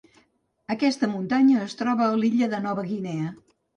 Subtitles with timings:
[0.75, 3.29] Aquesta muntanya es troba a l’illa de Nova Guinea.